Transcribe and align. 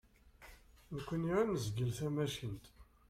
Nekni 0.95 1.31
ad 1.41 1.47
nezgel 1.49 1.91
tamacint. 1.97 2.65